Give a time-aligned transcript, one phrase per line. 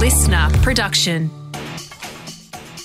[0.00, 1.30] LiSTNR production.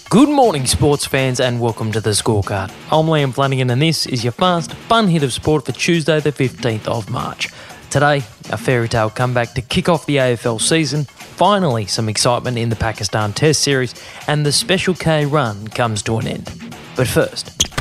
[0.10, 2.72] Good morning, sports fans, and welcome to the scorecard.
[2.92, 6.34] I'm Liam Flanagan, and this is your fast, fun hit of sport for Tuesday, the
[6.34, 7.48] 15th of March.
[7.90, 8.18] Today,
[8.50, 12.76] a fairy tale comeback to kick off the AFL season, finally, some excitement in the
[12.76, 13.96] Pakistan Test Series,
[14.28, 16.52] and the Special K run comes to an end.
[16.98, 17.74] But first,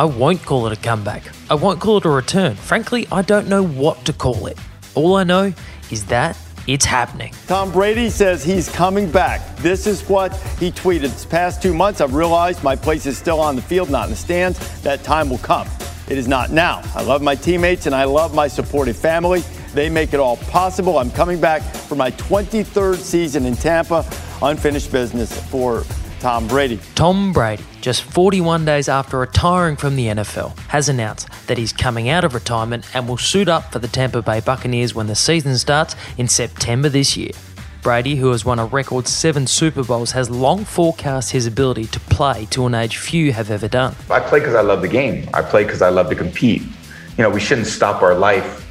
[0.00, 1.24] I won't call it a comeback.
[1.50, 2.54] I won't call it a return.
[2.54, 4.58] Frankly, I don't know what to call it.
[4.94, 5.52] All I know
[5.90, 7.34] is that it's happening.
[7.46, 9.58] Tom Brady says he's coming back.
[9.58, 11.02] This is what he tweeted.
[11.02, 14.10] This past two months, I've realized my place is still on the field, not in
[14.12, 14.80] the stands.
[14.80, 15.68] That time will come.
[16.08, 16.80] It is not now.
[16.94, 19.42] I love my teammates and I love my supportive family.
[19.74, 20.96] They make it all possible.
[20.96, 24.10] I'm coming back for my 23rd season in Tampa.
[24.40, 25.84] Unfinished business for
[26.20, 26.78] Tom Brady.
[26.94, 32.10] Tom Brady, just 41 days after retiring from the NFL, has announced that he's coming
[32.10, 35.56] out of retirement and will suit up for the Tampa Bay Buccaneers when the season
[35.56, 37.30] starts in September this year.
[37.82, 42.00] Brady, who has won a record seven Super Bowls, has long forecast his ability to
[42.00, 43.96] play to an age few have ever done.
[44.10, 45.26] I play because I love the game.
[45.32, 46.60] I play because I love to compete.
[46.60, 48.69] You know, we shouldn't stop our life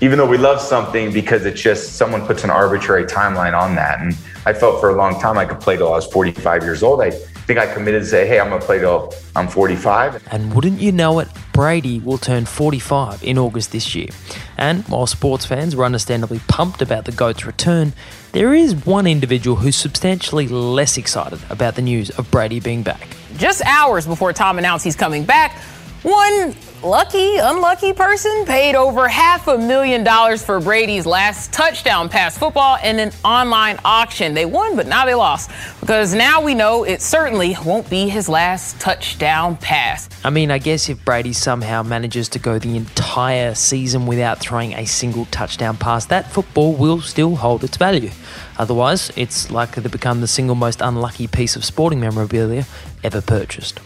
[0.00, 4.00] even though we love something because it's just someone puts an arbitrary timeline on that.
[4.00, 6.82] And I felt for a long time I could play till I was 45 years
[6.82, 7.00] old.
[7.00, 10.28] I think I committed to say, hey, I'm going to play till I'm 45.
[10.30, 14.08] And wouldn't you know it, Brady will turn 45 in August this year.
[14.56, 17.92] And while sports fans were understandably pumped about the GOAT's return,
[18.32, 23.08] there is one individual who's substantially less excited about the news of Brady being back.
[23.36, 25.58] Just hours before Tom announced he's coming back,
[26.02, 32.38] one lucky, unlucky person paid over half a million dollars for Brady's last touchdown pass
[32.38, 34.34] football in an online auction.
[34.34, 38.28] They won, but now they lost because now we know it certainly won't be his
[38.28, 40.08] last touchdown pass.
[40.24, 44.74] I mean, I guess if Brady somehow manages to go the entire season without throwing
[44.74, 48.10] a single touchdown pass, that football will still hold its value.
[48.58, 52.66] Otherwise, it's likely to become the single most unlucky piece of sporting memorabilia
[53.04, 53.80] ever purchased.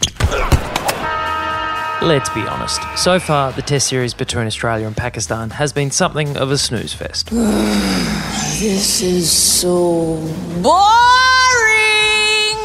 [2.01, 2.81] Let's be honest.
[2.97, 6.93] So far, the Test series between Australia and Pakistan has been something of a snooze
[6.93, 7.29] fest.
[7.31, 10.17] this is so
[10.61, 10.73] boring!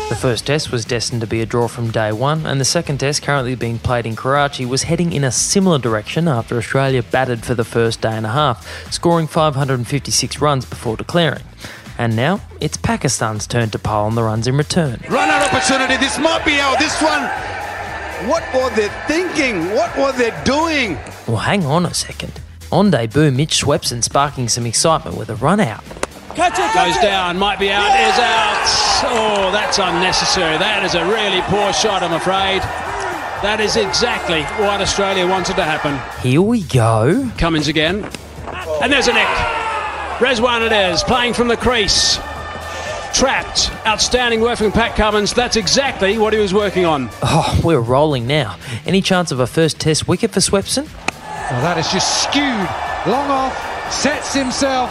[0.09, 2.99] The first test was destined to be a draw from day one, and the second
[2.99, 7.45] test, currently being played in Karachi, was heading in a similar direction after Australia batted
[7.45, 11.45] for the first day and a half, scoring 556 runs before declaring.
[11.99, 15.03] And now it's Pakistan's turn to pile on the runs in return.
[15.11, 15.97] Run out opportunity.
[15.97, 17.58] This might be our this one.
[18.27, 19.75] What were they thinking?
[19.75, 20.99] What were they doing?
[21.27, 22.33] Well, hang on a second.
[22.73, 25.85] On debut, Mitch Swepson sparking some excitement with a run out.
[26.35, 27.03] Catch it, catch Goes it.
[27.03, 28.09] down, might be out, yeah!
[28.09, 29.11] is out.
[29.11, 30.59] Oh, that's unnecessary.
[30.59, 32.63] That is a really poor shot, I'm afraid.
[33.43, 35.99] That is exactly what Australia wanted to happen.
[36.21, 37.31] Here we go.
[37.39, 38.05] Cummins again.
[38.83, 39.29] And there's a nick.
[40.19, 42.19] Rizwan it is, playing from the crease
[43.19, 43.73] trapped.
[43.85, 45.35] Outstanding work from Pat Cummins.
[45.35, 47.11] That's exactly what he was working on.
[47.21, 48.57] Oh, we're rolling now.
[48.87, 50.85] Any chance of a first test wicket for Swepson?
[51.51, 53.13] Well, that is just skewed.
[53.13, 54.91] Long off, sets himself,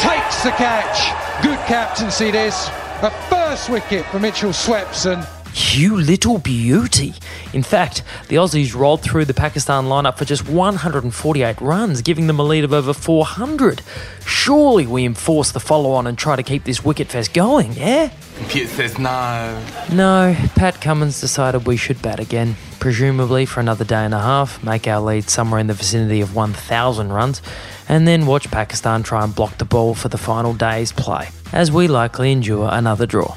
[0.00, 1.42] takes the catch.
[1.42, 2.68] Good captaincy this.
[3.02, 5.24] A first wicket for Mitchell Swepson.
[5.60, 7.14] You little beauty.
[7.52, 12.38] In fact, the Aussies rolled through the Pakistan lineup for just 148 runs, giving them
[12.38, 13.82] a lead of over 400.
[14.24, 18.10] Surely we enforce the follow on and try to keep this wicket fest going, yeah?
[18.36, 19.60] Computer says no.
[19.92, 24.62] No, Pat Cummins decided we should bat again, presumably for another day and a half,
[24.62, 27.42] make our lead somewhere in the vicinity of 1,000 runs,
[27.88, 31.72] and then watch Pakistan try and block the ball for the final day's play, as
[31.72, 33.36] we likely endure another draw.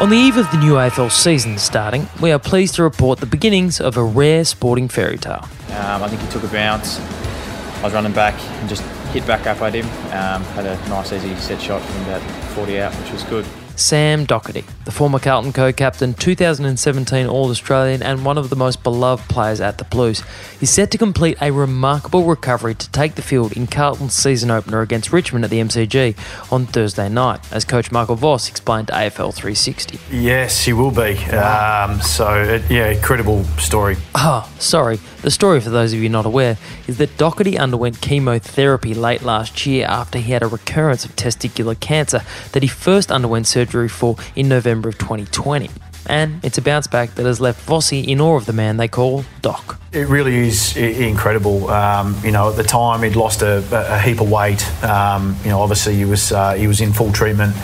[0.00, 3.26] On the eve of the new AFL season starting, we are pleased to report the
[3.26, 5.46] beginnings of a rare sporting fairy tale.
[5.72, 6.98] Um, I think he took a bounce.
[6.98, 8.80] I was running back and just
[9.12, 9.84] hit back up at him.
[9.84, 12.22] Um, had a nice easy set shot from about
[12.54, 13.44] 40 out, which was good.
[13.80, 18.82] Sam Docherty, the former Carlton co captain, 2017 All Australian, and one of the most
[18.82, 20.22] beloved players at the Blues,
[20.60, 24.82] is set to complete a remarkable recovery to take the field in Carlton's season opener
[24.82, 26.14] against Richmond at the MCG
[26.52, 29.98] on Thursday night, as coach Michael Voss explained to AFL 360.
[30.14, 31.16] Yes, he will be.
[31.30, 33.96] Um, so, it, yeah, incredible story.
[34.14, 35.00] Ah, oh, sorry.
[35.22, 39.64] The story, for those of you not aware, is that Docherty underwent chemotherapy late last
[39.64, 42.20] year after he had a recurrence of testicular cancer
[42.52, 45.70] that he first underwent surgery for in November of 2020.
[46.06, 48.88] And it's a bounce back that has left Vossi in awe of the man they
[48.88, 49.78] call Doc.
[49.92, 51.68] It really is incredible.
[51.68, 54.64] Um, you know, at the time he'd lost a, a heap of weight.
[54.84, 57.56] Um, you know, obviously he was uh, he was in full treatment,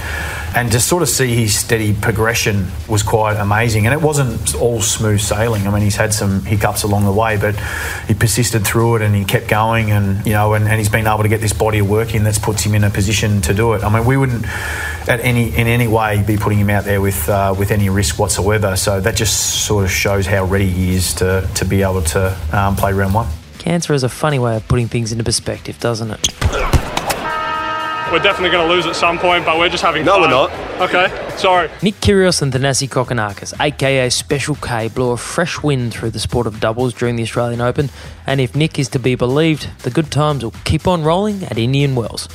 [0.57, 3.87] and to sort of see his steady progression was quite amazing.
[3.87, 5.69] And it wasn't all smooth sailing.
[5.69, 7.55] I mean, he's had some hiccups along the way, but
[8.09, 9.93] he persisted through it and he kept going.
[9.93, 12.25] And you know, and, and he's been able to get this body of work in
[12.25, 13.85] that's puts him in a position to do it.
[13.85, 14.47] I mean, we wouldn't
[15.09, 18.19] at any in any way be putting him out there with uh, with any risk
[18.19, 18.77] whatsoever.
[18.77, 22.17] So that just sort of shows how ready he is to to be able to
[22.17, 23.29] to um, play round one.
[23.59, 26.43] Cancer is a funny way of putting things into perspective, doesn't it?
[28.13, 30.21] We're definitely going to lose at some point, but we're just having no, fun.
[30.21, 30.51] we're not.
[30.81, 31.69] Okay, sorry.
[31.83, 36.47] Nick Kyrgios and Thanasi Kokkinakis, aka Special K, blew a fresh wind through the sport
[36.47, 37.91] of doubles during the Australian Open,
[38.25, 41.59] and if Nick is to be believed, the good times will keep on rolling at
[41.59, 42.29] Indian Wells.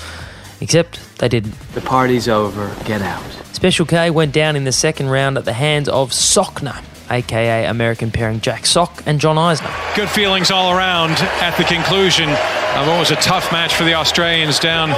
[0.61, 1.59] Except they didn't.
[1.73, 2.73] The party's over.
[2.85, 3.23] Get out.
[3.51, 8.11] Special K went down in the second round at the hands of Sockner, aka American
[8.11, 9.95] pairing Jack Sock and John Isner.
[9.95, 11.11] Good feelings all around
[11.41, 14.89] at the conclusion of what was a tough match for the Australians down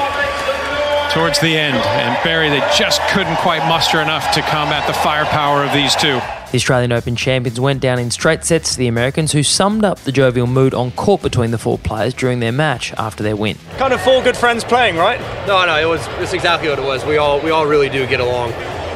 [1.12, 1.78] towards the end.
[1.78, 6.20] And Barry, they just couldn't quite muster enough to combat the firepower of these two.
[6.54, 9.98] The Australian Open champions went down in straight sets to the Americans, who summed up
[10.02, 13.58] the jovial mood on court between the four players during their match after their win.
[13.78, 15.20] Kind of four good friends playing, right?
[15.48, 16.08] No, no, it was.
[16.20, 17.04] It's exactly what it was.
[17.06, 18.54] We all we all really do get along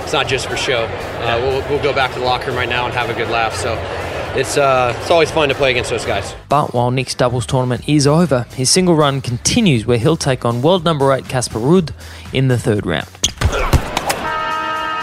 [0.08, 0.86] it's not just for show.
[0.86, 3.28] Uh, we'll, we'll go back to the locker room right now and have a good
[3.30, 3.54] laugh.
[3.54, 3.74] So
[4.40, 6.34] it's uh, it's always fun to play against those guys.
[6.48, 10.62] But while Nick's doubles tournament is over, his single run continues where he'll take on
[10.62, 11.92] world number eight Casper Ruud
[12.32, 13.27] in the third round.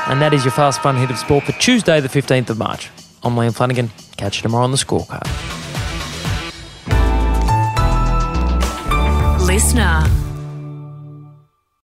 [0.06, 2.90] And that is your fast fun hit of sport for Tuesday, the 15th of March.
[3.22, 3.90] I'm Liam Flanagan.
[4.16, 5.22] Catch you tomorrow on the scorecard.
[9.46, 10.23] LiSTNR.